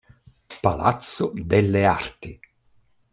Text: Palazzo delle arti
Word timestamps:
Palazzo 0.63 1.31
delle 1.35 1.83
arti 1.85 2.39